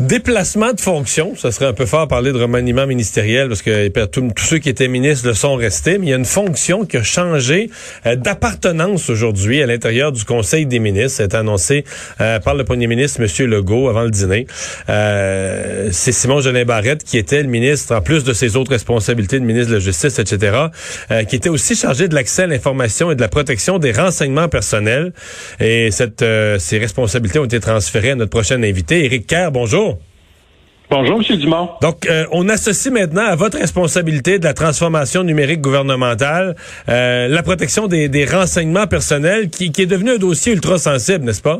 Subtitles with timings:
[0.00, 4.30] Déplacement de fonction, ça serait un peu fort parler de remaniement ministériel parce que tous
[4.38, 7.02] ceux qui étaient ministres le sont restés, mais il y a une fonction qui a
[7.02, 7.68] changé
[8.06, 11.16] euh, d'appartenance aujourd'hui à l'intérieur du Conseil des ministres.
[11.16, 11.84] C'est annoncé
[12.20, 13.46] euh, par le premier ministre, M.
[13.50, 14.46] Legault, avant le dîner.
[14.88, 19.40] Euh, c'est Simon Jolin Barrette qui était le ministre, en plus de ses autres responsabilités
[19.40, 20.56] de ministre de la Justice, etc.,
[21.28, 25.12] qui était aussi chargé de l'accès à l'information et de la protection des renseignements personnels.
[25.58, 26.24] Et cette,
[26.58, 29.50] ces responsabilités ont été transférées à notre prochain invité, Éric Kerr.
[29.50, 29.87] Bonjour.
[30.90, 31.36] Bonjour, M.
[31.36, 31.68] Dumont.
[31.82, 36.54] Donc, euh, on associe maintenant à votre responsabilité de la transformation numérique gouvernementale
[36.88, 41.58] euh, la protection des, renseignements personnels qui, est devenu un dossier ultra sensible, n'est-ce pas?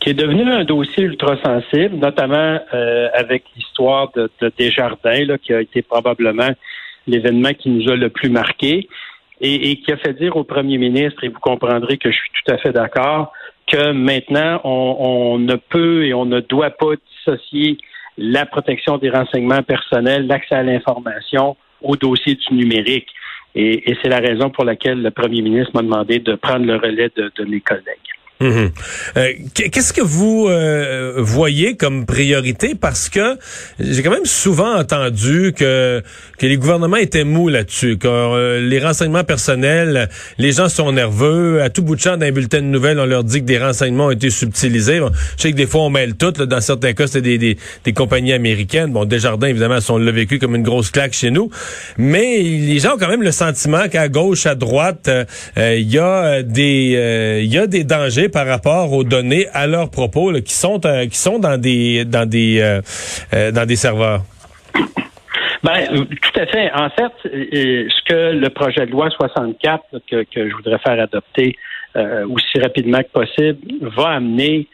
[0.00, 5.54] Qui est devenu un dossier ultra sensible, notamment euh, avec l'histoire de, Desjardins, là, qui
[5.54, 6.50] a été probablement
[7.06, 8.86] l'événement qui nous a le plus marqué
[9.40, 12.52] et, qui a fait dire au premier ministre, et vous comprendrez que je suis tout
[12.52, 13.32] à fait d'accord,
[13.66, 17.78] que maintenant, on, on ne peut et on ne doit pas dissocier
[18.20, 23.08] la protection des renseignements personnels, l'accès à l'information au dossier du numérique.
[23.54, 27.10] Et, c'est la raison pour laquelle le premier ministre m'a demandé de prendre le relais
[27.16, 28.10] de mes collègues.
[28.40, 28.70] Mhm.
[29.18, 32.74] Euh, qu'est-ce que vous euh, voyez comme priorité?
[32.74, 33.36] Parce que
[33.78, 36.02] j'ai quand même souvent entendu que,
[36.38, 41.60] que les gouvernements étaient mous là-dessus, que euh, les renseignements personnels, les gens sont nerveux.
[41.60, 44.06] À tout bout de champ d'un bulletin de nouvelles, on leur dit que des renseignements
[44.06, 45.00] ont été subtilisés.
[45.36, 46.30] je sais que des fois, on mêle tout.
[46.30, 48.90] dans certains cas, c'est des, des, des, compagnies américaines.
[48.90, 51.50] Bon, Desjardins, évidemment, on l'a vécu comme une grosse claque chez nous.
[51.98, 55.10] Mais les gens ont quand même le sentiment qu'à gauche, à droite,
[55.58, 59.90] il y, a des il y a des dangers par rapport aux données à leurs
[59.90, 62.80] propos qui sont euh, qui sont dans des dans des euh,
[63.34, 64.22] euh, dans des serveurs.
[65.62, 66.72] Ben, tout à fait.
[66.72, 71.54] En fait, ce que le projet de loi 64 que, que je voudrais faire adopter
[71.94, 73.58] aussi rapidement que possible
[73.94, 74.68] va amener,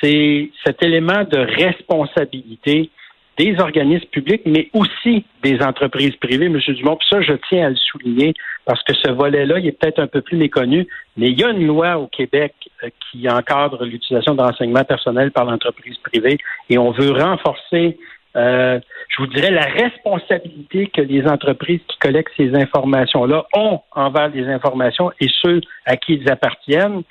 [0.00, 2.90] c'est cet élément de responsabilité
[3.38, 6.58] des organismes publics, mais aussi des entreprises privées, M.
[6.58, 6.96] Dumont.
[6.96, 8.34] Puis ça, je tiens à le souligner
[8.64, 11.50] parce que ce volet-là, il est peut-être un peu plus méconnu, mais il y a
[11.50, 12.54] une loi au Québec
[12.84, 16.38] euh, qui encadre l'utilisation de renseignements personnels par l'entreprise privée
[16.68, 17.98] et on veut renforcer,
[18.36, 18.78] euh,
[19.08, 24.46] je vous dirais, la responsabilité que les entreprises qui collectent ces informations-là ont envers les
[24.46, 27.02] informations et ceux à qui ils appartiennent.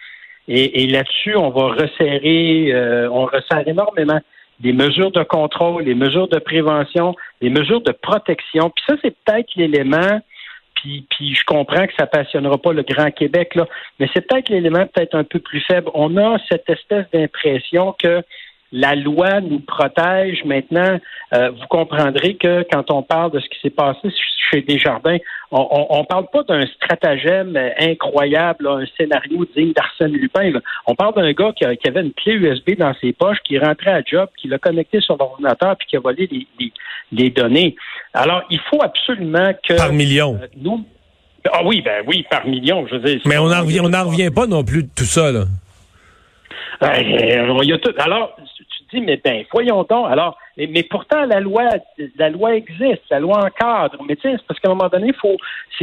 [0.48, 4.20] Et, là-dessus, on va resserrer, euh, on resserre énormément
[4.62, 8.70] des mesures de contrôle, des mesures de prévention, des mesures de protection.
[8.70, 10.22] Puis ça, c'est peut-être l'élément,
[10.76, 13.66] puis, puis je comprends que ça passionnera pas le Grand Québec, là,
[14.00, 15.90] mais c'est peut-être l'élément peut-être un peu plus faible.
[15.94, 18.22] On a cette espèce d'impression que
[18.72, 20.44] la loi nous protège.
[20.46, 21.00] Maintenant,
[21.34, 24.10] euh, vous comprendrez que quand on parle de ce qui s'est passé
[24.50, 25.18] chez Desjardins,
[25.52, 30.54] on ne parle pas d'un stratagème incroyable, un scénario digne d'Arsène Lupin.
[30.88, 34.02] On parle d'un gars qui, avait une clé USB dans ses poches, qui rentrait à
[34.02, 36.30] job, qui l'a connecté sur l'ordinateur, puis qui a volé
[37.12, 37.76] les, données.
[38.14, 39.76] Alors, il faut absolument que...
[39.76, 40.40] Par million.
[40.42, 40.86] Euh, nous,
[41.52, 43.22] ah oui, ben oui, par million, je veux dire.
[43.26, 45.46] Mais on n'en revient, on revient pas non plus de tout ça, là.
[46.80, 47.94] Ben, il y a tout.
[47.98, 48.36] Alors,
[48.94, 50.08] dis, mais ben, voyons donc.
[50.10, 51.70] Alors, mais, pourtant, la loi,
[52.18, 54.04] la loi existe, la loi encadre.
[54.08, 55.38] Mais sais, c'est parce qu'à un moment donné, faut.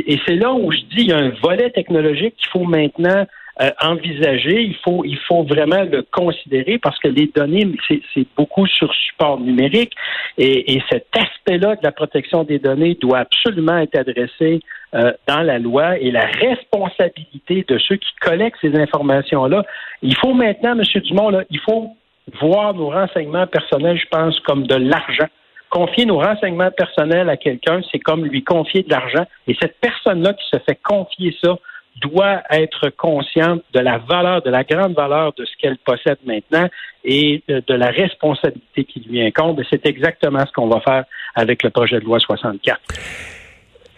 [0.06, 3.26] Et c'est là où je dis, il y a un volet technologique qu'il faut maintenant
[3.60, 4.62] euh, envisager.
[4.62, 9.40] Il faut, il faut vraiment le considérer parce que les données, c'est beaucoup sur support
[9.40, 9.92] numérique
[10.36, 14.60] et, et cet aspect-là de la protection des données doit absolument être adressé
[14.94, 19.64] euh, dans la loi et la responsabilité de ceux qui collectent ces informations-là.
[20.02, 20.82] Il faut maintenant, M.
[21.02, 21.96] Dumont, là, il faut
[22.40, 25.26] voir nos renseignements personnels, je pense, comme de l'argent.
[25.70, 29.26] Confier nos renseignements personnels à quelqu'un, c'est comme lui confier de l'argent.
[29.46, 31.56] Et cette personne-là qui se fait confier ça
[32.00, 36.68] doit être consciente de la valeur, de la grande valeur de ce qu'elle possède maintenant
[37.04, 39.60] et de, la responsabilité qui lui incombe.
[39.70, 41.04] C'est exactement ce qu'on va faire
[41.34, 42.78] avec le projet de loi 64.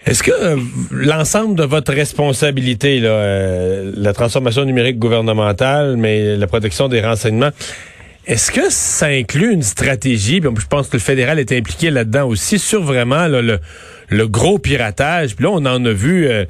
[0.07, 0.57] Est-ce que euh,
[0.93, 7.51] l'ensemble de votre responsabilité, euh, la transformation numérique gouvernementale, mais la protection des renseignements,
[8.31, 12.61] est-ce que ça inclut une stratégie, je pense que le fédéral est impliqué là-dedans aussi,
[12.61, 13.59] sur vraiment le,
[14.29, 15.35] gros piratage?
[15.35, 16.45] Puis là, on en a vu, euh,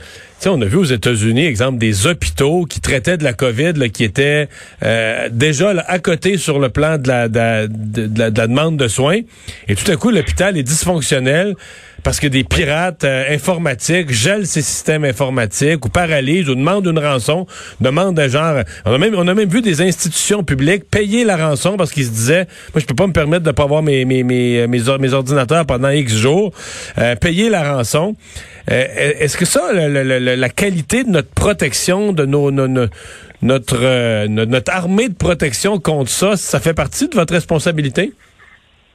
[0.44, 4.50] on a vu aux États-Unis, exemple, des hôpitaux qui traitaient de la COVID, qui étaient
[4.82, 9.20] euh, déjà à côté sur le plan de la, de, de la demande de soins.
[9.66, 11.56] Et tout à coup, l'hôpital est dysfonctionnel
[12.02, 16.99] parce que des pirates euh, informatiques gèlent ces systèmes informatiques ou paralysent ou demandent une
[16.99, 17.47] rançon,
[17.81, 18.62] demandent de genre.
[18.85, 22.06] On a même, on a même vu des institutions publiques payer la rançon parce qu'ils
[22.06, 25.12] se disaient, moi je peux pas me permettre de pas avoir mes mes mes mes,
[25.12, 26.52] ordinateurs pendant X jours,
[26.99, 28.17] euh, payer la rançon.
[28.70, 28.85] Euh,
[29.19, 35.79] est-ce que ça, la, qualité de notre protection, de nos, notre notre armée de protection
[35.81, 38.12] contre ça, ça fait partie de votre responsabilité?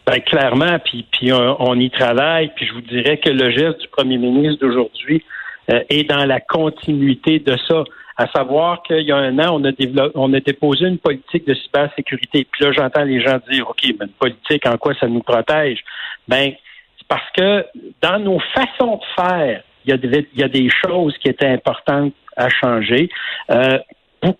[0.05, 3.87] Ben, clairement, puis, puis on, y travaille, puis je vous dirais que le geste du
[3.87, 5.23] premier ministre d'aujourd'hui
[5.71, 7.83] euh, est dans la continuité de ça.
[8.17, 9.71] À savoir qu'il y a un an, on a,
[10.13, 12.47] on a déposé une politique de cybersécurité.
[12.49, 15.79] Puis là, j'entends les gens dire, OK, mais une politique, en quoi ça nous protège?
[16.27, 16.51] Ben,
[16.97, 17.65] c'est parce que
[18.01, 21.29] dans nos façons de faire, il y a des, il y a des choses qui
[21.29, 23.09] étaient importantes à changer.
[23.49, 23.79] Euh,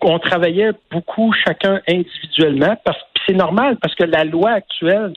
[0.00, 5.12] on travaillait beaucoup chacun individuellement parce que c'est normal parce que la loi actuelle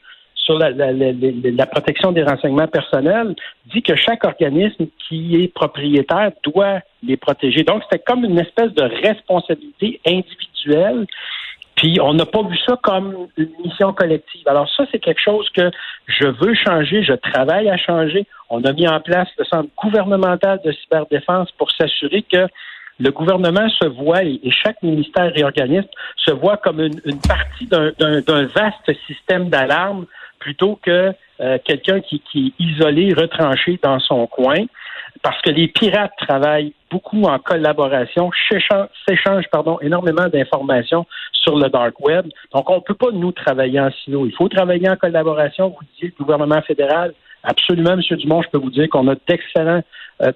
[0.50, 3.36] sur la, protection des renseignements personnels
[3.72, 7.64] dit que chaque organisme qui est propriétaire doit les protéger.
[7.64, 11.06] Donc, c'était comme une espèce de responsabilité individuelle.
[11.76, 14.46] Puis on n'a pas vu ça comme une mission collective.
[14.48, 15.70] Alors ça, c'est quelque chose que
[16.08, 18.26] je veux changer, je travaille à changer.
[18.50, 22.48] On a mis en place le centre gouvernemental de cyberdéfense pour s'assurer que
[23.00, 25.88] le gouvernement se voit, et chaque ministère et organisme
[26.18, 30.06] se voit comme une, une partie d'un vaste système d'alarme
[30.40, 34.66] plutôt que euh, quelqu'un qui, qui, est isolé, retranché dans son coin,
[35.22, 38.30] parce que les pirates travaillent beaucoup en collaboration,
[39.08, 42.28] s'échangent pardon, énormément d'informations sur le dark web.
[42.54, 44.26] Donc, on ne peut pas, nous, travailler en silo.
[44.26, 47.14] Il faut travailler en collaboration, vous disiez, le gouvernement fédéral,
[47.44, 48.02] Absolument, M.
[48.18, 49.82] Dumont, je peux vous dire qu'on a d'excellents,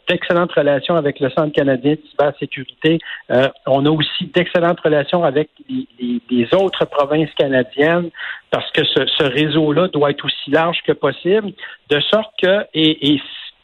[0.08, 3.00] d'excellentes relations avec le Centre canadien de cybersécurité.
[3.32, 8.10] Euh, on a aussi d'excellentes relations avec les, autres provinces canadiennes
[8.52, 11.52] parce que ce, réseau-là doit être aussi large que possible,
[11.90, 13.20] de sorte que, et,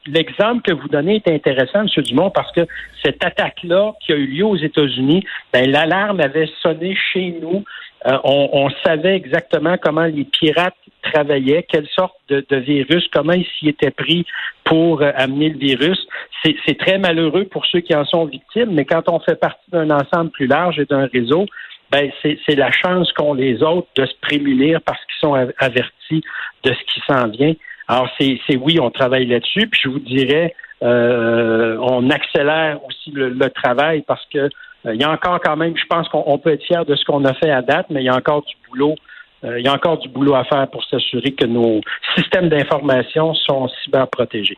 [0.07, 2.03] l'exemple que vous donnez est intéressant, M.
[2.03, 2.61] Dumont, parce que
[3.03, 5.23] cette attaque-là qui a eu lieu aux États-Unis,
[5.53, 7.63] ben, l'alarme avait sonné chez nous.
[8.05, 13.67] Euh, on, savait exactement comment les pirates travaillaient, quelle sorte de, virus, comment ils s'y
[13.67, 14.25] étaient pris
[14.63, 16.07] pour euh, amener le virus.
[16.43, 19.89] C'est très malheureux pour ceux qui en sont victimes, mais quand on fait partie d'un
[19.89, 21.45] ensemble plus large et d'un réseau,
[21.91, 26.23] ben c'est la chance qu'ont les autres de se prémunir parce qu'ils sont avertis
[26.63, 27.53] de ce qui s'en vient.
[27.87, 30.53] Alors c'est oui, on travaille là-dessus, puis je vous dirais,
[30.83, 34.37] euh, on accélère aussi le, travail parce que
[34.85, 37.03] euh, il y a encore quand même, je pense qu'on peut être fier de ce
[37.03, 38.95] qu'on a fait à date, mais il y a encore du boulot.
[39.43, 41.81] Euh, il y a encore du boulot à faire pour s'assurer que nos
[42.15, 44.57] systèmes d'information sont cyberprotégés.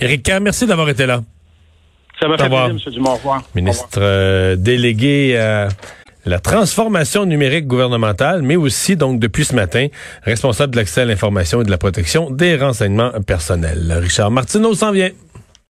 [0.00, 1.22] Éric merci d'avoir été là.
[2.20, 2.78] Ça m'a fait plaisir, M.
[2.92, 3.10] Dumont.
[3.10, 3.42] Au revoir.
[3.54, 5.68] Ministre euh, délégué à
[6.26, 9.86] la transformation numérique gouvernementale, mais aussi, donc, depuis ce matin,
[10.22, 13.92] responsable de l'accès à l'information et de la protection des renseignements personnels.
[14.02, 15.10] Richard Martineau s'en vient.